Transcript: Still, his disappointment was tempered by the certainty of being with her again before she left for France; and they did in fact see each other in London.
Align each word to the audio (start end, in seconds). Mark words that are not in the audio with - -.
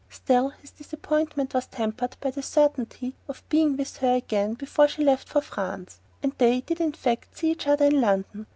Still, 0.09 0.49
his 0.49 0.71
disappointment 0.71 1.53
was 1.53 1.67
tempered 1.67 2.17
by 2.19 2.31
the 2.31 2.41
certainty 2.41 3.13
of 3.27 3.47
being 3.49 3.77
with 3.77 3.97
her 3.97 4.15
again 4.15 4.55
before 4.55 4.87
she 4.87 5.03
left 5.03 5.29
for 5.29 5.41
France; 5.41 5.99
and 6.23 6.33
they 6.39 6.61
did 6.61 6.81
in 6.81 6.93
fact 6.93 7.37
see 7.37 7.51
each 7.51 7.67
other 7.67 7.85
in 7.85 8.01
London. 8.01 8.47